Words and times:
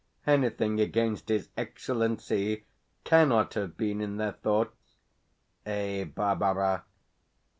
Anything 0.25 0.79
against 0.81 1.29
his 1.29 1.49
Excellency 1.55 2.65
CANNOT 3.03 3.53
have 3.53 3.77
been 3.77 4.01
in 4.01 4.17
their 4.17 4.31
thoughts. 4.33 4.97
Eh, 5.63 6.05
Barbara? 6.05 6.85